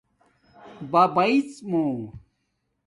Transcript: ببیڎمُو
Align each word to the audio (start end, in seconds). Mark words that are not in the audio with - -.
ببیڎمُو 0.91 1.85